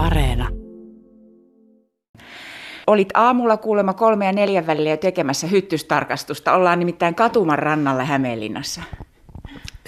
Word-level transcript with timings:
Areena. 0.00 0.48
Olit 2.86 3.08
aamulla 3.14 3.56
kuulemma 3.56 3.94
kolme 3.94 4.26
ja 4.26 4.32
neljän 4.32 4.66
välillä 4.66 4.90
jo 4.90 4.96
tekemässä 4.96 5.46
hyttystarkastusta. 5.46 6.52
Ollaan 6.52 6.78
nimittäin 6.78 7.14
Katuman 7.14 7.58
rannalla 7.58 8.04
Hämeenlinnassa. 8.04 8.82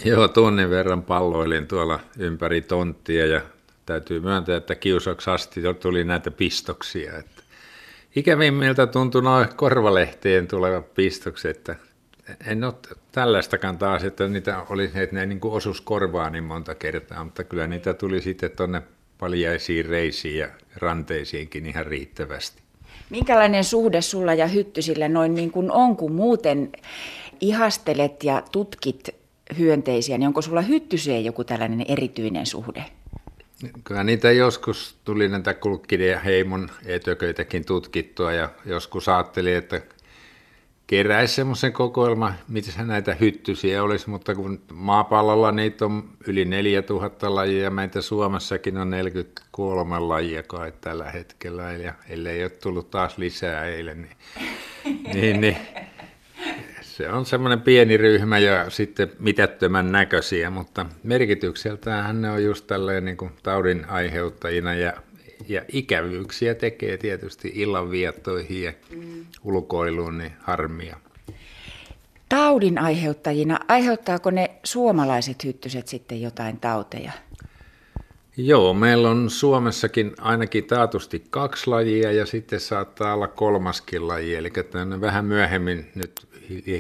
Joo, 0.05 0.29
tunnin 0.29 0.71
verran 0.71 1.03
palloilin 1.03 1.67
tuolla 1.67 2.01
ympäri 2.19 2.61
tonttia 2.61 3.27
ja 3.27 3.41
täytyy 3.87 4.21
myöntää, 4.21 4.57
että 4.57 4.75
kiusaksi 4.75 5.31
asti 5.31 5.61
tuli 5.81 6.05
näitä 6.05 6.31
pistoksia. 6.31 7.19
Että 7.19 7.43
ikävimmiltä 8.17 8.87
tuntui 8.87 9.23
noin 9.23 9.49
korvalehteen 9.57 10.49
tuleva 10.49 10.83
pistokset, 10.83 11.57
että 11.57 11.77
en 12.47 12.65
ole 12.65 12.75
tällaistakaan 13.13 13.79
taas, 13.79 14.05
että 14.05 14.29
niitä 14.29 14.63
oli, 14.69 14.91
että 14.95 15.17
ne 15.17 15.27
niin 15.27 15.41
kuin 15.41 15.55
osuus 15.55 15.81
korvaa 15.81 16.31
niin 16.31 16.45
monta 16.45 16.75
kertaa, 16.75 17.25
mutta 17.25 17.45
kyllä 17.45 17.67
niitä 17.67 17.95
tuli 17.95 18.21
sitten 18.21 18.51
tuonne 18.57 18.83
paljaisiin 19.23 19.87
reisiin 19.87 20.39
ja 20.39 20.49
ranteisiinkin 20.77 21.67
ihan 21.67 21.87
riittävästi. 21.87 22.63
Minkälainen 23.11 23.65
suhde 23.65 24.01
sulla 24.01 24.35
ja 24.35 24.47
hyttysillä 24.47 25.09
noin 25.09 25.35
niin 25.35 25.51
kuin 25.51 25.71
on, 25.71 25.97
kun 25.97 26.13
muuten 26.13 26.73
ihastelet 27.41 28.25
ja 28.25 28.43
tutkit 28.53 29.09
hyönteisiä, 29.59 30.19
niin 30.19 30.27
onko 30.27 30.43
sulla 30.43 30.61
hyttyseen 30.61 31.25
joku 31.25 31.45
tällainen 31.45 31.85
erityinen 31.89 32.47
suhde? 32.47 32.85
Kyllä 33.85 34.05
niitä 34.05 34.33
joskus 34.33 34.97
tuli 35.05 35.29
näitä 35.29 35.55
kulkkiden 35.55 36.09
ja 36.09 36.21
heimon 36.21 36.71
etököitäkin 36.87 37.65
tutkittua 37.65 38.33
ja 38.33 38.49
joskus 38.67 39.09
ajattelin, 39.09 39.57
että 39.57 39.81
keräisi 40.93 41.35
semmoisen 41.35 41.73
kokoelma, 41.73 42.33
mitä 42.49 42.85
näitä 42.85 43.15
hyttysiä 43.15 43.83
olisi, 43.83 44.11
mutta 44.11 44.35
kun 44.35 44.61
maapallolla 44.73 45.53
niitä 45.53 45.85
on 45.85 46.05
yli 46.27 46.45
4000 46.45 47.35
lajia, 47.35 47.71
meitä 47.71 48.01
Suomessakin 48.01 48.77
on 48.77 48.91
43 48.91 49.99
lajia 49.99 50.43
kai 50.43 50.73
tällä 50.81 51.11
hetkellä, 51.11 51.73
ja 51.73 51.95
ellei 52.09 52.43
ole 52.43 52.51
tullut 52.51 52.91
taas 52.91 53.19
lisää 53.19 53.65
eilen, 53.65 54.03
niin, 54.03 54.17
niin, 55.15 55.41
niin 55.41 55.57
se 56.81 57.09
on 57.09 57.27
semmoinen 57.27 57.61
pieni 57.61 57.97
ryhmä 57.97 58.39
ja 58.39 58.71
sitten 58.71 59.13
mitättömän 59.19 59.93
näköisiä, 59.93 60.51
mutta 60.51 60.87
merkitykseltään 61.03 62.23
ne 62.23 62.31
on 62.31 62.45
just 62.45 62.67
tälleen 62.67 63.05
niin 63.05 63.17
kuin 63.17 63.33
taudin 63.43 63.85
aiheuttajina 63.89 64.75
ja 64.75 64.93
ja 65.49 65.63
ikävyyksiä 65.73 66.55
tekee 66.55 66.97
tietysti 66.97 67.53
illanviettoihin 67.55 68.63
ja 68.63 68.73
mm. 68.91 69.27
ulkoiluun 69.45 70.19
niin 70.19 70.33
harmia. 70.41 70.97
Taudin 72.29 72.79
aiheuttajina, 72.79 73.61
aiheuttaako 73.69 74.31
ne 74.31 74.51
suomalaiset 74.65 75.45
hyttyset 75.45 75.89
sitten 75.89 76.23
jotain 76.23 76.61
tauteja? 76.61 77.13
Joo, 78.37 78.75
meillä 78.75 79.11
on 79.11 79.31
Suomessakin 79.31 80.13
ainakin 80.21 80.65
taatusti 80.65 81.25
kaksi 81.31 81.71
lajia 81.71 82.13
ja 82.13 82.27
sitten 82.27 82.61
saattaa 82.61 83.15
olla 83.15 83.29
kolmaskin 83.29 84.09
laji, 84.09 84.35
eli 84.35 84.53
vähän 85.01 85.25
myöhemmin 85.25 85.91
nyt 85.95 86.27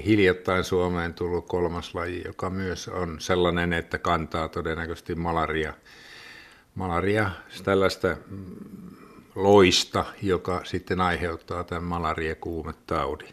hiljattain 0.06 0.64
Suomeen 0.64 1.14
tullut 1.14 1.47
kolmas 1.47 1.94
laji, 1.94 2.22
joka 2.24 2.50
myös 2.50 2.88
on 2.88 3.16
sellainen, 3.19 3.72
että 3.72 3.98
kantaa 3.98 4.48
todennäköisesti 4.48 5.14
malaria 5.14 5.74
malaria, 6.75 7.31
tällaista 7.65 8.17
loista, 9.34 10.05
joka 10.23 10.61
sitten 10.65 11.01
aiheuttaa 11.01 11.65
tämän 11.65 11.84
malariakuumetaudin. 11.84 13.28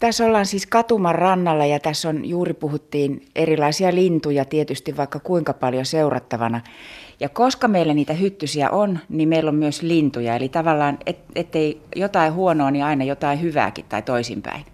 Tässä 0.00 0.24
ollaan 0.24 0.46
siis 0.46 0.66
Katuman 0.66 1.14
rannalla 1.14 1.66
ja 1.66 1.80
tässä 1.80 2.08
on 2.08 2.24
juuri 2.24 2.54
puhuttiin 2.54 3.26
erilaisia 3.34 3.94
lintuja 3.94 4.44
tietysti 4.44 4.96
vaikka 4.96 5.20
kuinka 5.20 5.52
paljon 5.52 5.86
seurattavana. 5.86 6.60
Ja 7.20 7.28
koska 7.28 7.68
meillä 7.68 7.94
niitä 7.94 8.12
hyttysiä 8.12 8.70
on, 8.70 8.98
niin 9.08 9.28
meillä 9.28 9.48
on 9.48 9.54
myös 9.54 9.82
lintuja. 9.82 10.36
Eli 10.36 10.48
tavallaan 10.48 10.98
et, 11.06 11.18
ettei 11.34 11.80
jotain 11.96 12.32
huonoa, 12.32 12.70
niin 12.70 12.84
aina 12.84 13.04
jotain 13.04 13.42
hyvääkin 13.42 13.84
tai 13.88 14.02
toisinpäin. 14.02 14.64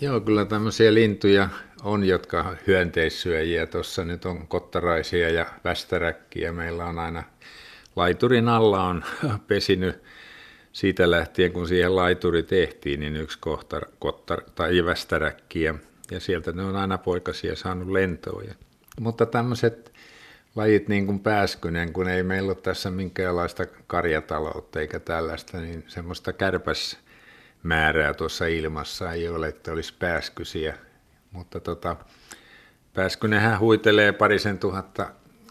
Joo, 0.00 0.20
kyllä 0.20 0.44
tämmöisiä 0.44 0.94
lintuja 0.94 1.48
on, 1.84 2.04
jotka 2.04 2.56
hyönteissyöjiä. 2.66 3.66
Tuossa 3.66 4.04
nyt 4.04 4.24
on 4.24 4.48
kottaraisia 4.48 5.30
ja 5.30 5.46
västäräkkiä. 5.64 6.52
Meillä 6.52 6.84
on 6.84 6.98
aina 6.98 7.22
laiturin 7.96 8.48
alla 8.48 8.84
on 8.84 9.04
pesinyt 9.48 10.02
siitä 10.72 11.10
lähtien, 11.10 11.52
kun 11.52 11.68
siihen 11.68 11.96
laituri 11.96 12.42
tehtiin, 12.42 13.00
niin 13.00 13.16
yksi 13.16 13.38
kohtar, 13.40 13.86
kottar, 13.98 14.42
tai 14.54 14.84
västäräkkiä. 14.84 15.74
Ja 16.10 16.20
sieltä 16.20 16.52
ne 16.52 16.62
on 16.62 16.76
aina 16.76 16.98
poikasia 16.98 17.56
saanut 17.56 17.88
lentoja. 17.88 18.54
Mutta 19.00 19.26
tämmöiset 19.26 19.92
lajit 20.56 20.88
niin 20.88 21.06
kuin 21.06 21.20
pääskynen, 21.20 21.92
kun 21.92 22.08
ei 22.08 22.22
meillä 22.22 22.48
ole 22.48 22.56
tässä 22.62 22.90
minkäänlaista 22.90 23.66
karjataloutta 23.86 24.80
eikä 24.80 25.00
tällaista, 25.00 25.60
niin 25.60 25.84
semmoista 25.86 26.32
kärpäsmäärää 26.32 28.14
tuossa 28.14 28.46
ilmassa 28.46 29.12
ei 29.12 29.28
ole, 29.28 29.48
että 29.48 29.72
olisi 29.72 29.94
pääskysiä 29.98 30.78
mutta 31.34 31.60
tota, 31.60 31.96
Pääskynenhän 32.94 33.60
huitelee 33.60 34.12
parisen 34.12 34.58
tuhatta 34.58 35.06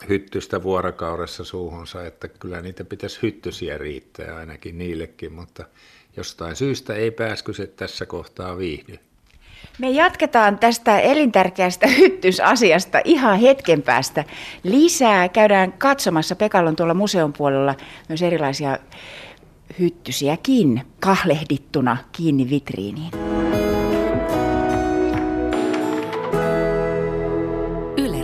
hyttystä 0.10 0.64
vuorokaudessa 0.64 1.44
suuhunsa, 1.44 2.06
että 2.06 2.28
kyllä 2.28 2.62
niitä 2.62 2.84
pitäisi 2.84 3.20
hyttysiä 3.22 3.78
riittää 3.78 4.36
ainakin 4.36 4.78
niillekin, 4.78 5.34
mutta 5.34 5.66
jostain 6.18 6.56
syystä 6.56 6.94
ei 6.94 7.12
pääskyset 7.12 7.76
tässä 7.76 8.06
kohtaa 8.06 8.58
viihdy. 8.58 9.00
Me 9.80 9.90
jatketaan 9.90 10.60
tästä 10.60 11.00
elintärkeästä 11.00 11.88
hyttysasiasta 11.88 13.02
ihan 13.04 13.40
hetken 13.40 13.82
päästä 13.82 14.24
lisää. 14.64 15.30
Käydään 15.30 15.74
katsomassa, 15.74 16.36
Pekallon 16.36 16.76
tuolla 16.76 16.94
museon 16.94 17.34
puolella 17.34 17.76
myös 18.10 18.22
erilaisia 18.22 18.78
hyttysiäkin 19.80 20.82
kahlehdittuna 21.00 21.98
kiinni 22.12 22.50
vitriiniin. 22.50 23.12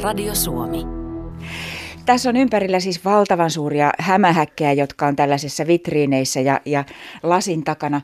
Radio 0.01 0.35
Suomi. 0.35 0.85
Tässä 2.05 2.29
on 2.29 2.37
ympärillä 2.37 2.79
siis 2.79 3.05
valtavan 3.05 3.51
suuria 3.51 3.91
hämähäkkejä, 3.99 4.73
jotka 4.73 5.07
on 5.07 5.15
tällaisissa 5.15 5.67
vitriineissä 5.67 6.39
ja, 6.39 6.61
ja 6.65 6.83
lasin 7.23 7.63
takana 7.63 8.01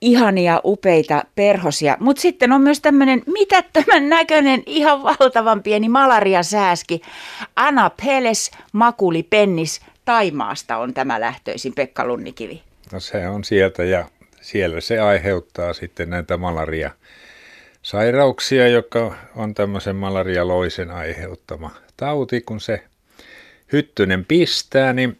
ihania, 0.00 0.60
upeita 0.64 1.24
perhosia. 1.34 1.96
Mutta 2.00 2.22
sitten 2.22 2.52
on 2.52 2.60
myös 2.60 2.80
tämmöinen 2.80 3.22
mitättömän 3.26 4.08
näköinen, 4.08 4.62
ihan 4.66 5.02
valtavan 5.02 5.62
pieni 5.62 5.88
malariasääski. 5.88 7.02
Anna 7.56 7.90
Peles 8.04 8.50
Makuli 8.72 9.22
Pennis 9.22 9.80
Taimaasta 10.04 10.76
on 10.76 10.94
tämä 10.94 11.20
lähtöisin, 11.20 11.72
Pekka 11.74 12.06
Lunnikivi. 12.06 12.62
No 12.92 13.00
se 13.00 13.28
on 13.28 13.44
sieltä 13.44 13.84
ja 13.84 14.04
siellä 14.40 14.80
se 14.80 15.00
aiheuttaa 15.00 15.72
sitten 15.72 16.10
näitä 16.10 16.36
malaria 16.36 16.90
sairauksia, 17.84 18.68
joka 18.68 19.16
on 19.36 19.54
tämmöisen 19.54 19.96
malarialoisen 19.96 20.90
aiheuttama 20.90 21.70
tauti, 21.96 22.40
kun 22.40 22.60
se 22.60 22.82
hyttynen 23.72 24.24
pistää, 24.24 24.92
niin 24.92 25.18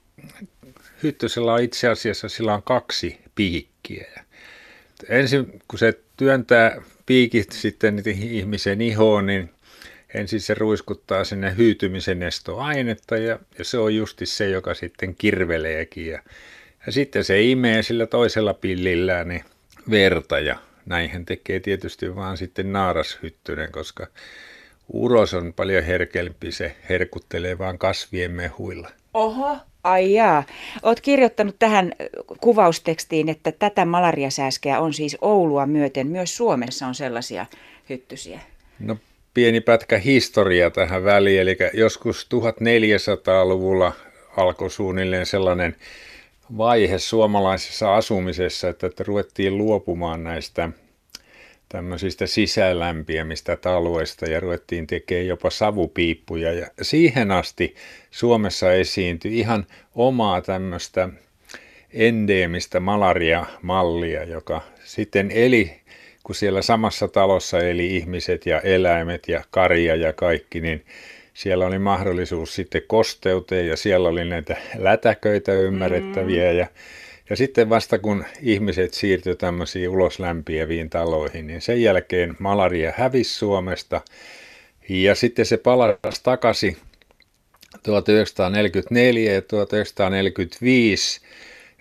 hyttysellä 1.02 1.52
on 1.52 1.62
itse 1.62 1.88
asiassa 1.88 2.28
sillä 2.28 2.54
on 2.54 2.62
kaksi 2.62 3.20
piikkiä. 3.34 4.24
Ensin 5.08 5.60
kun 5.68 5.78
se 5.78 5.98
työntää 6.16 6.82
piikit 7.06 7.52
sitten 7.52 8.02
ihmisen 8.06 8.80
ihoon, 8.80 9.26
niin 9.26 9.50
ensin 10.14 10.40
se 10.40 10.54
ruiskuttaa 10.54 11.24
sinne 11.24 11.54
hyytymisen 11.56 12.22
estoainetta 12.22 13.16
ja, 13.16 13.38
ja 13.58 13.64
se 13.64 13.78
on 13.78 13.94
justi 13.94 14.26
se, 14.26 14.48
joka 14.48 14.74
sitten 14.74 15.14
kirveleekin. 15.14 16.06
Ja, 16.06 16.22
ja 16.86 16.92
sitten 16.92 17.24
se 17.24 17.42
imee 17.42 17.82
sillä 17.82 18.06
toisella 18.06 18.54
pillillään 18.54 19.28
niin 19.28 19.44
verta 19.90 20.40
ja 20.40 20.58
näinhän 20.86 21.24
tekee 21.24 21.60
tietysti 21.60 22.16
vaan 22.16 22.36
sitten 22.36 22.72
naarashyttynen, 22.72 23.72
koska 23.72 24.06
uros 24.92 25.34
on 25.34 25.52
paljon 25.52 25.84
herkempi, 25.84 26.52
se 26.52 26.76
herkuttelee 26.88 27.58
vaan 27.58 27.78
kasvien 27.78 28.30
mehuilla. 28.30 28.90
Oho, 29.14 29.56
ai 29.84 30.14
jaa. 30.14 30.44
Oot 30.82 31.00
kirjoittanut 31.00 31.56
tähän 31.58 31.92
kuvaustekstiin, 32.40 33.28
että 33.28 33.52
tätä 33.52 33.84
malariasääskeä 33.84 34.80
on 34.80 34.92
siis 34.92 35.16
Oulua 35.20 35.66
myöten. 35.66 36.06
Myös 36.06 36.36
Suomessa 36.36 36.86
on 36.86 36.94
sellaisia 36.94 37.46
hyttysiä. 37.88 38.40
No 38.78 38.96
pieni 39.34 39.60
pätkä 39.60 39.98
historia 39.98 40.70
tähän 40.70 41.04
väliin, 41.04 41.40
eli 41.40 41.56
joskus 41.74 42.28
1400-luvulla 42.34 43.92
alkoi 44.36 44.70
suunnilleen 44.70 45.26
sellainen 45.26 45.76
vaihe 46.58 46.98
suomalaisessa 46.98 47.96
asumisessa, 47.96 48.68
että, 48.68 48.86
että 48.86 49.04
ruvettiin 49.06 49.58
luopumaan 49.58 50.24
näistä 50.24 50.70
tämmöisistä 51.68 52.26
sisälämpiämistä 52.26 53.56
taloista 53.56 54.26
ja 54.26 54.40
ruvettiin 54.40 54.86
tekemään 54.86 55.26
jopa 55.26 55.50
savupiippuja. 55.50 56.52
Ja 56.52 56.66
siihen 56.82 57.30
asti 57.30 57.74
Suomessa 58.10 58.72
esiintyi 58.72 59.38
ihan 59.38 59.66
omaa 59.94 60.40
tämmöistä 60.40 61.08
endeemistä 61.92 62.80
malaria-mallia, 62.80 64.24
joka 64.24 64.60
sitten 64.84 65.30
eli, 65.30 65.72
kun 66.24 66.34
siellä 66.34 66.62
samassa 66.62 67.08
talossa 67.08 67.58
eli 67.58 67.96
ihmiset 67.96 68.46
ja 68.46 68.60
eläimet 68.60 69.28
ja 69.28 69.44
karja 69.50 69.96
ja 69.96 70.12
kaikki, 70.12 70.60
niin 70.60 70.84
siellä 71.34 71.66
oli 71.66 71.78
mahdollisuus 71.78 72.54
sitten 72.54 72.82
kosteuteen 72.86 73.68
ja 73.68 73.76
siellä 73.76 74.08
oli 74.08 74.24
näitä 74.24 74.56
lätäköitä 74.78 75.52
ymmärrettäviä 75.52 76.52
mm. 76.52 76.58
ja 76.58 76.66
ja 77.30 77.36
sitten 77.36 77.70
vasta 77.70 77.98
kun 77.98 78.24
ihmiset 78.40 78.94
siirtyi 78.94 79.36
tämmöisiin 79.36 79.88
uloslämpiäviin 79.88 80.90
taloihin, 80.90 81.46
niin 81.46 81.60
sen 81.60 81.82
jälkeen 81.82 82.36
malaria 82.38 82.92
hävisi 82.96 83.34
Suomesta. 83.34 84.00
Ja 84.88 85.14
sitten 85.14 85.46
se 85.46 85.56
palasi 85.56 86.22
takaisin 86.22 86.76
1944 87.82 89.32
ja 89.32 89.42
1945. 89.42 91.20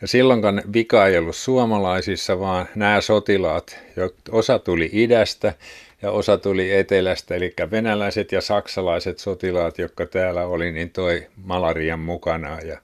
Ja 0.02 0.08
silloinkaan 0.08 0.62
vika 0.74 1.08
ei 1.08 1.18
ollut 1.18 1.36
suomalaisissa, 1.36 2.40
vaan 2.40 2.70
nämä 2.76 3.02
sotilaat, 3.02 3.80
osa 4.32 4.60
tuli 4.60 4.90
idästä 4.94 5.54
ja 6.04 6.12
osa 6.12 6.38
tuli 6.38 6.72
etelästä, 6.72 7.36
eli 7.36 7.54
venäläiset 7.72 8.32
ja 8.32 8.42
saksalaiset 8.42 9.20
sotilaat, 9.20 9.78
jotka 9.78 10.06
täällä 10.06 10.46
oli, 10.46 10.72
niin 10.72 10.90
toi 10.90 11.28
malarian 11.36 12.00
mukana. 12.00 12.62
Ja 12.62 12.78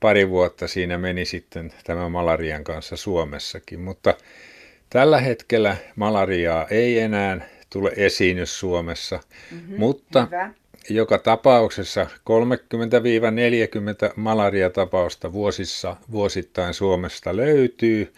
pari 0.00 0.30
vuotta 0.30 0.68
siinä 0.68 0.98
meni 0.98 1.24
sitten 1.24 1.72
tämän 1.84 2.12
malarian 2.12 2.64
kanssa 2.64 2.96
Suomessakin, 2.96 3.80
mutta 3.80 4.14
tällä 4.90 5.20
hetkellä 5.20 5.76
malariaa 5.96 6.66
ei 6.70 6.98
enää 6.98 7.48
tule 7.70 7.92
esiinny 7.96 8.46
Suomessa, 8.46 9.20
mm-hmm, 9.50 9.78
mutta 9.78 10.24
hyvä. 10.24 10.50
joka 10.88 11.18
tapauksessa 11.18 12.04
30-40 12.04 12.08
malariatapausta 14.16 15.32
vuosissa, 15.32 15.96
vuosittain 16.10 16.74
Suomesta 16.74 17.36
löytyy, 17.36 18.12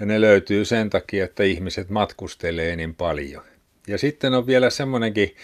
ja 0.00 0.06
ne 0.06 0.20
löytyy 0.20 0.64
sen 0.64 0.90
takia, 0.90 1.24
että 1.24 1.42
ihmiset 1.42 1.90
matkustelee 1.90 2.76
niin 2.76 2.94
paljon. 2.94 3.42
Ja 3.88 3.98
sitten 3.98 4.34
on 4.34 4.46
vielä 4.46 4.70
semmoinenkin 4.70 5.36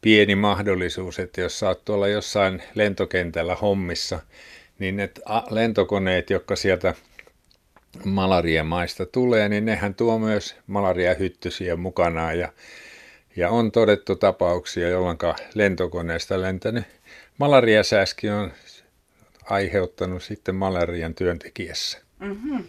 pieni 0.00 0.34
mahdollisuus, 0.34 1.18
että 1.18 1.40
jos 1.40 1.58
saat 1.58 1.84
tuolla 1.84 2.08
jossain 2.08 2.62
lentokentällä 2.74 3.54
hommissa, 3.54 4.20
niin 4.78 4.96
ne 4.96 5.10
lentokoneet, 5.50 6.30
jotka 6.30 6.56
sieltä 6.56 6.94
malariamaista 8.04 9.06
tulee, 9.06 9.48
niin 9.48 9.64
nehän 9.64 9.94
tuo 9.94 10.18
myös 10.18 10.56
malariahyttysiä 10.66 11.76
mukanaan 11.76 12.38
ja, 12.38 12.52
ja 13.36 13.50
on 13.50 13.72
todettu 13.72 14.16
tapauksia, 14.16 14.88
jolloin 14.88 15.18
lentokoneesta 15.54 16.40
lentänyt 16.40 16.84
malariasääski 17.38 18.30
on 18.30 18.52
aiheuttanut 19.44 20.22
sitten 20.22 20.54
malarian 20.54 21.14
työntekijässä. 21.14 22.03
Mm-hmm. 22.24 22.64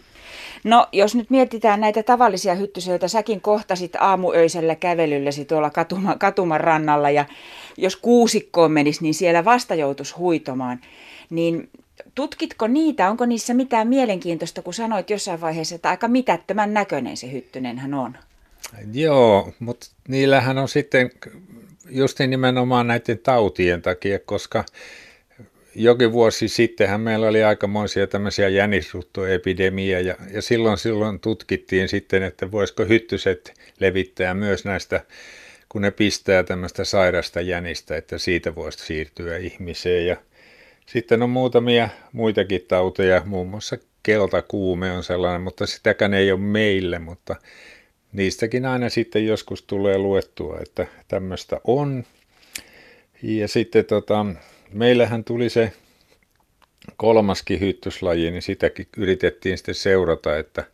No, 0.64 0.86
jos 0.92 1.14
nyt 1.14 1.30
mietitään 1.30 1.80
näitä 1.80 2.02
tavallisia 2.02 2.54
hyttysiä, 2.54 2.92
joita 2.92 3.08
säkin 3.08 3.40
kohtasit 3.40 3.96
aamuöisellä 3.96 4.74
kävelyllesi 4.74 5.44
tuolla 5.44 5.70
katuma, 5.70 6.16
katuman 6.16 6.60
rannalla, 6.60 7.10
ja 7.10 7.24
jos 7.76 7.96
kuusikkoon 7.96 8.72
menisi, 8.72 9.02
niin 9.02 9.14
siellä 9.14 9.44
vasta 9.44 9.74
joutuisi 9.74 10.14
huitomaan, 10.14 10.80
niin 11.30 11.68
tutkitko 12.14 12.66
niitä? 12.66 13.10
Onko 13.10 13.26
niissä 13.26 13.54
mitään 13.54 13.88
mielenkiintoista, 13.88 14.62
kun 14.62 14.74
sanoit 14.74 15.10
jossain 15.10 15.40
vaiheessa, 15.40 15.74
että 15.74 15.90
aika 15.90 16.08
mitättömän 16.08 16.74
näköinen 16.74 17.16
se 17.16 17.32
hyttynenhän 17.32 17.94
on? 17.94 18.16
Joo, 18.92 19.52
mutta 19.58 19.86
niillähän 20.08 20.58
on 20.58 20.68
sitten 20.68 21.10
just 21.90 22.18
nimenomaan 22.18 22.86
näiden 22.86 23.18
tautien 23.18 23.82
takia, 23.82 24.18
koska 24.18 24.64
jokin 25.78 26.12
vuosi 26.12 26.48
sittenhän 26.48 27.00
meillä 27.00 27.28
oli 27.28 27.44
aikamoisia 27.44 28.06
tämmöisiä 28.06 28.48
jänisruttoepidemia 28.48 30.00
ja, 30.00 30.16
ja 30.32 30.42
silloin, 30.42 30.78
silloin 30.78 31.20
tutkittiin 31.20 31.88
sitten, 31.88 32.22
että 32.22 32.50
voisiko 32.50 32.84
hyttyset 32.84 33.54
levittää 33.80 34.34
myös 34.34 34.64
näistä, 34.64 35.04
kun 35.68 35.82
ne 35.82 35.90
pistää 35.90 36.42
tämmöistä 36.42 36.84
sairasta 36.84 37.40
jänistä, 37.40 37.96
että 37.96 38.18
siitä 38.18 38.54
voisi 38.54 38.78
siirtyä 38.78 39.36
ihmiseen 39.36 40.06
ja 40.06 40.16
sitten 40.86 41.22
on 41.22 41.30
muutamia 41.30 41.88
muitakin 42.12 42.64
tauteja, 42.68 43.22
muun 43.24 43.48
muassa 43.48 43.76
keltakuume 44.02 44.92
on 44.92 45.04
sellainen, 45.04 45.40
mutta 45.40 45.66
sitäkään 45.66 46.14
ei 46.14 46.32
ole 46.32 46.40
meille, 46.40 46.98
mutta 46.98 47.36
niistäkin 48.12 48.66
aina 48.66 48.88
sitten 48.88 49.26
joskus 49.26 49.62
tulee 49.62 49.98
luettua, 49.98 50.58
että 50.62 50.86
tämmöistä 51.08 51.60
on. 51.64 52.04
Ja 53.22 53.48
sitten 53.48 53.84
tota, 53.84 54.26
meillähän 54.72 55.24
tuli 55.24 55.50
se 55.50 55.72
kolmaskin 56.96 57.60
hyttyslaji, 57.60 58.30
niin 58.30 58.42
sitäkin 58.42 58.88
yritettiin 58.96 59.58
sitten 59.58 59.74
seurata, 59.74 60.38
että, 60.38 60.64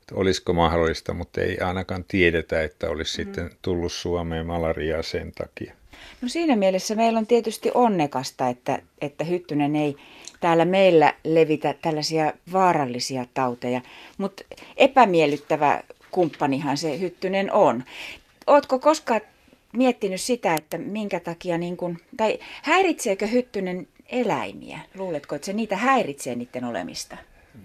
että 0.00 0.14
olisiko 0.14 0.52
mahdollista, 0.52 1.14
mutta 1.14 1.40
ei 1.40 1.58
ainakaan 1.58 2.04
tiedetä, 2.08 2.62
että 2.62 2.90
olisi 2.90 3.12
mm. 3.12 3.24
sitten 3.24 3.50
tullut 3.62 3.92
Suomeen 3.92 4.46
malariaa 4.46 5.02
sen 5.02 5.32
takia. 5.32 5.74
No 6.22 6.28
siinä 6.28 6.56
mielessä 6.56 6.94
meillä 6.94 7.18
on 7.18 7.26
tietysti 7.26 7.70
onnekasta, 7.74 8.48
että, 8.48 8.82
että 9.00 9.24
hyttynen 9.24 9.76
ei 9.76 9.96
täällä 10.40 10.64
meillä 10.64 11.14
levitä 11.24 11.74
tällaisia 11.82 12.32
vaarallisia 12.52 13.26
tauteja, 13.34 13.80
mutta 14.18 14.44
epämiellyttävä 14.76 15.82
kumppanihan 16.10 16.76
se 16.76 17.00
hyttynen 17.00 17.52
on. 17.52 17.84
Ootko 18.46 18.78
koskaan 18.78 19.20
miettinyt 19.72 20.20
sitä, 20.20 20.54
että 20.54 20.78
minkä 20.78 21.20
takia, 21.20 21.58
niin 21.58 21.76
kun, 21.76 21.98
tai 22.16 22.38
häiritseekö 22.62 23.26
hyttynen 23.26 23.86
eläimiä? 24.08 24.80
Luuletko, 24.94 25.34
että 25.34 25.46
se 25.46 25.52
niitä 25.52 25.76
häiritsee 25.76 26.34
niiden 26.34 26.64
olemista? 26.64 27.16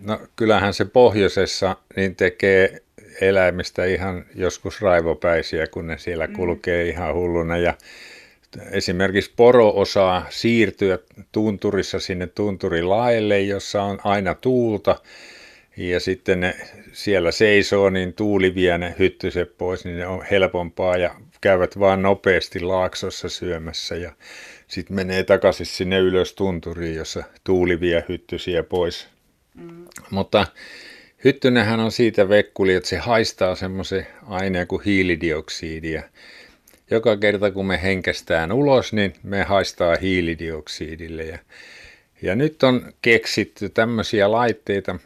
No 0.01 0.19
kyllähän 0.35 0.73
se 0.73 0.85
pohjoisessa 0.85 1.75
niin 1.95 2.15
tekee 2.15 2.81
eläimistä 3.21 3.85
ihan 3.85 4.25
joskus 4.35 4.81
raivopäisiä, 4.81 5.67
kun 5.67 5.87
ne 5.87 5.97
siellä 5.97 6.27
mm. 6.27 6.33
kulkee 6.33 6.83
mm. 6.83 6.89
ihan 6.89 7.13
hulluna. 7.13 7.57
Ja 7.57 7.73
esimerkiksi 8.71 9.33
poro 9.35 9.73
osaa 9.75 10.25
siirtyä 10.29 10.99
tunturissa 11.31 11.99
sinne 11.99 12.27
tunturilaelle, 12.27 13.41
jossa 13.41 13.83
on 13.83 13.99
aina 14.03 14.33
tuulta. 14.33 14.95
Ja 15.77 15.99
sitten 15.99 16.39
ne 16.39 16.55
siellä 16.91 17.31
seisoo, 17.31 17.89
niin 17.89 18.13
tuuli 18.13 18.55
vie 18.55 18.77
ne 18.77 18.95
hyttyset 18.99 19.57
pois, 19.57 19.85
niin 19.85 19.97
ne 19.97 20.07
on 20.07 20.25
helpompaa 20.31 20.97
ja 20.97 21.15
käyvät 21.41 21.79
vaan 21.79 22.01
nopeasti 22.01 22.59
laaksossa 22.59 23.29
syömässä. 23.29 23.95
Ja 23.95 24.11
sitten 24.67 24.95
menee 24.95 25.23
takaisin 25.23 25.65
sinne 25.65 25.99
ylös 25.99 26.33
tunturiin, 26.33 26.95
jossa 26.95 27.23
tuuli 27.43 27.79
vie 27.79 28.05
hyttysiä 28.09 28.63
pois. 28.63 29.07
Mm. 29.53 29.85
Mutta 30.09 30.47
hyttynenhän 31.23 31.79
on 31.79 31.91
siitä 31.91 32.29
vekkuli, 32.29 32.73
että 32.73 32.89
se 32.89 32.97
haistaa 32.97 33.55
semmoisen 33.55 34.07
aineen 34.27 34.67
kuin 34.67 34.83
hiilidioksidia 34.83 36.03
joka 36.91 37.17
kerta 37.17 37.51
kun 37.51 37.65
me 37.65 37.81
henkästään 37.83 38.51
ulos, 38.51 38.93
niin 38.93 39.13
me 39.23 39.43
haistaa 39.43 39.95
hiilidioksidille. 40.01 41.23
Ja, 41.23 41.37
ja 42.21 42.35
nyt 42.35 42.63
on 42.63 42.93
keksitty 43.01 43.69
tämmöisiä 43.69 44.31
laitteita, 44.31 44.99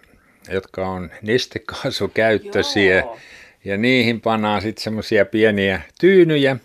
jotka 0.49 0.87
on 0.87 1.11
nestekaasukäyttöisiä. 1.21 2.99
Joo. 2.99 3.17
Ja 3.65 3.77
niihin 3.77 4.21
pannaan 4.21 4.61
sitten 4.61 4.83
semmoisia 4.83 5.25
pieniä 5.25 5.81
tyynyjä, 5.99 6.57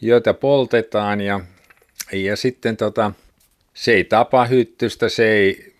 joita 0.00 0.34
poltetaan 0.34 1.20
ja, 1.20 1.40
ja 2.12 2.36
sitten 2.36 2.76
tota, 2.76 3.12
se 3.74 3.92
ei 3.92 4.04
tapa 4.04 4.46
hyttystä, 4.46 5.08
se 5.08 5.32
ei 5.32 5.74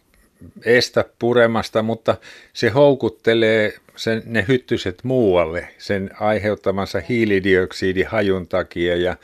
estä 0.64 1.04
puremasta, 1.18 1.82
mutta 1.82 2.16
se 2.52 2.68
houkuttelee 2.68 3.74
sen, 3.96 4.22
ne 4.26 4.44
hyttyset 4.48 4.98
muualle 5.02 5.68
sen 5.78 6.10
aiheuttamansa 6.20 7.02
hiilidioksidihajun 7.08 8.48
takia 8.48 8.96
ja 8.96 9.16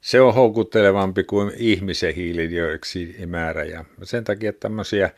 se 0.00 0.20
on 0.20 0.34
houkuttelevampi 0.34 1.24
kuin 1.24 1.52
ihmisen 1.56 2.14
hiilidioksidimäärä 2.14 3.64
ja 3.64 3.84
sen 4.02 4.24
takia 4.24 4.52
tämmöisiä 4.52 5.10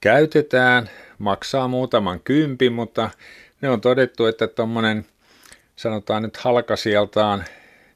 käytetään, 0.00 0.90
maksaa 1.18 1.68
muutaman 1.68 2.20
kympi, 2.20 2.70
mutta 2.70 3.10
ne 3.60 3.70
on 3.70 3.80
todettu, 3.80 4.26
että 4.26 4.46
tuommoinen 4.46 5.04
sanotaan 5.76 6.22
nyt 6.22 6.36
halkasijaltaan 6.36 7.44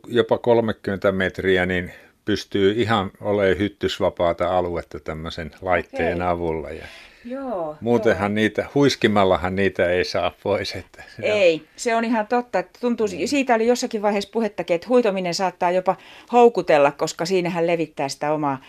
jopa 0.06 0.38
30 0.38 1.12
metriä, 1.12 1.66
niin 1.66 1.92
pystyy 2.25 2.73
ihan 2.73 3.11
olemaan 3.21 3.59
hyttysvapaata 3.59 4.59
aluetta 4.59 5.00
tämmöisen 5.00 5.50
laitteen 5.62 6.23
Okei. 6.23 6.28
avulla. 6.28 6.71
Ja 6.71 6.87
Joo, 7.25 7.76
muutenhan 7.80 8.30
joo. 8.30 8.35
niitä, 8.35 8.66
huiskimallahan 8.75 9.56
niitä 9.56 9.90
ei 9.90 10.04
saa 10.04 10.33
pois. 10.42 10.75
Että 10.75 11.02
se 11.16 11.23
ei, 11.23 11.54
on. 11.54 11.66
se 11.76 11.97
on 11.97 12.04
ihan 12.04 12.26
totta. 12.26 12.59
Että 12.59 12.78
tuntuu, 12.80 13.06
mm. 13.06 13.26
Siitä 13.26 13.54
oli 13.54 13.66
jossakin 13.66 14.02
vaiheessa 14.02 14.30
puhettakin, 14.33 14.75
että 14.75 14.88
huitominen 14.88 15.35
saattaa 15.35 15.71
jopa 15.71 15.97
houkutella, 16.33 16.92
koska 16.92 17.26
siinähän 17.26 17.66
levittää 17.66 18.09
sitä 18.09 18.33
omaa 18.33 18.62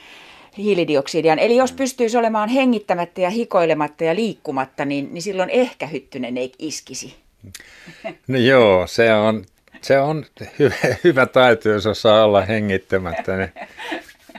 hiilidioksidiaan. 0.57 1.39
Eli 1.39 1.55
jos 1.55 1.71
mm. 1.71 1.77
pystyisi 1.77 2.17
olemaan 2.17 2.49
hengittämättä 2.49 3.21
ja 3.21 3.29
hikoilematta 3.29 4.03
ja 4.03 4.15
liikkumatta, 4.15 4.85
niin, 4.85 5.13
niin 5.13 5.21
silloin 5.21 5.49
ehkä 5.49 5.87
hyttynen 5.87 6.37
ei 6.37 6.51
iskisi. 6.59 7.15
No 8.27 8.37
joo, 8.37 8.87
se 8.87 9.13
on 9.13 9.45
se 9.85 9.99
on 9.99 10.25
hyvä, 10.59 10.75
hyvä 11.03 11.25
taito, 11.25 11.69
jos 11.69 11.85
osaa 11.85 12.25
olla 12.25 12.41
hengittämättä. 12.41 13.37
Niin, 13.37 13.51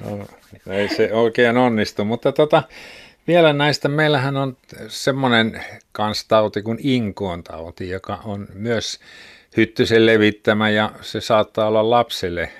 no, 0.01 0.27
ei 0.73 0.89
se 0.89 1.13
oikein 1.13 1.57
onnistu, 1.57 2.05
mutta 2.05 2.33
tota, 2.33 2.63
vielä 3.27 3.53
näistä, 3.53 3.89
meillähän 3.89 4.37
on 4.37 4.57
semmoinen 4.89 5.65
kanstauti 5.93 6.63
kuin 6.63 6.79
inkoon 6.83 7.43
tauti, 7.43 7.89
joka 7.89 8.21
on 8.25 8.49
myös 8.55 9.01
hyttysen 9.57 10.07
levittämä 10.07 10.71
ja 10.71 10.91
se 11.01 11.21
saattaa 11.21 11.69
olla 11.69 11.91
lapselle 11.91 12.51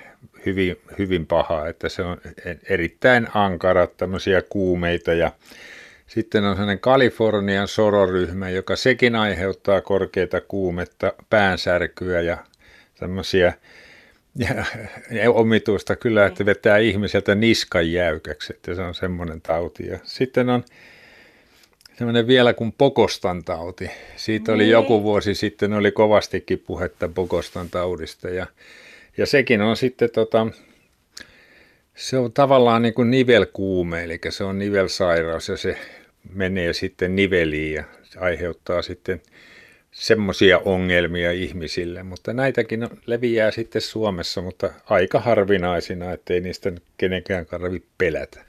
hyvin, 0.47 0.77
hyvin 0.97 1.27
paha, 1.27 1.67
että 1.67 1.89
se 1.89 2.01
on 2.01 2.17
erittäin 2.69 3.27
ankara 3.33 3.87
tämmöisiä 3.87 4.41
kuumeita 4.41 5.13
ja 5.13 5.31
sitten 6.07 6.43
on 6.43 6.55
sellainen 6.55 6.79
Kalifornian 6.79 7.67
sororyhmä, 7.67 8.49
joka 8.49 8.75
sekin 8.75 9.15
aiheuttaa 9.15 9.81
korkeita 9.81 10.41
kuumetta, 10.41 11.13
päänsärkyä 11.29 12.21
ja 12.21 12.37
tämmöisiä 12.99 13.53
ja, 14.37 14.65
ja 15.11 15.31
omituista 15.31 15.95
kyllä, 15.95 16.25
että 16.25 16.45
vetää 16.45 16.77
ihmiseltä 16.77 17.35
niskan 17.35 17.91
jäykäksi, 17.91 18.53
että 18.53 18.75
se 18.75 18.81
on 18.81 18.95
semmoinen 18.95 19.41
tauti. 19.41 19.87
Ja 19.87 19.99
sitten 20.03 20.49
on 20.49 20.63
semmoinen 21.97 22.27
vielä 22.27 22.53
kuin 22.53 22.71
Pokostan 22.77 23.43
tauti. 23.43 23.91
Siitä 24.15 24.53
oli 24.53 24.63
niin. 24.63 24.71
joku 24.71 25.03
vuosi 25.03 25.35
sitten, 25.35 25.73
oli 25.73 25.91
kovastikin 25.91 26.63
puhetta 26.67 27.07
Pokostan 27.07 27.69
taudista 27.69 28.29
ja, 28.29 28.47
ja 29.17 29.25
sekin 29.25 29.61
on 29.61 29.77
sitten 29.77 30.09
tota, 30.11 30.47
se 31.95 32.17
on 32.17 32.33
tavallaan 32.33 32.81
niin 32.81 32.93
kuin 32.93 33.11
nivelkuume, 33.11 34.03
eli 34.03 34.19
se 34.29 34.43
on 34.43 34.59
nivelsairaus 34.59 35.49
ja 35.49 35.57
se 35.57 35.77
menee 36.33 36.73
sitten 36.73 37.15
niveliin 37.15 37.73
ja 37.73 37.83
aiheuttaa 38.17 38.81
sitten 38.81 39.21
semmoisia 39.99 40.59
ongelmia 40.65 41.31
ihmisille, 41.31 42.03
mutta 42.03 42.33
näitäkin 42.33 42.87
leviää 43.05 43.51
sitten 43.51 43.81
Suomessa, 43.81 44.41
mutta 44.41 44.69
aika 44.89 45.19
harvinaisina, 45.19 46.11
ettei 46.11 46.41
niistä 46.41 46.71
kenenkään 46.97 47.45
tarvitse 47.45 47.89
pelätä. 47.97 48.39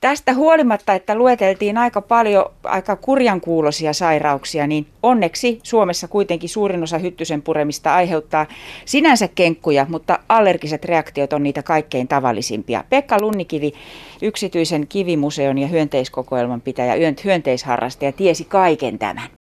Tästä 0.00 0.34
huolimatta, 0.34 0.94
että 0.94 1.14
lueteltiin 1.14 1.78
aika 1.78 2.00
paljon 2.00 2.44
aika 2.64 2.96
kurjankuulosia 2.96 3.92
sairauksia, 3.92 4.66
niin 4.66 4.86
onneksi 5.02 5.58
Suomessa 5.62 6.08
kuitenkin 6.08 6.48
suurin 6.48 6.82
osa 6.82 6.98
hyttysen 6.98 7.42
puremista 7.42 7.94
aiheuttaa 7.94 8.46
sinänsä 8.84 9.28
kenkkuja, 9.28 9.86
mutta 9.88 10.18
allergiset 10.28 10.84
reaktiot 10.84 11.32
on 11.32 11.42
niitä 11.42 11.62
kaikkein 11.62 12.08
tavallisimpia. 12.08 12.84
Pekka 12.90 13.20
Lunnikivi, 13.20 13.72
yksityisen 14.22 14.86
kivimuseon 14.86 15.58
ja 15.58 15.68
hyönteiskokoelman 15.68 16.60
pitäjä, 16.60 17.12
hyönteisharrastaja, 17.24 18.12
tiesi 18.12 18.44
kaiken 18.44 18.98
tämän. 18.98 19.37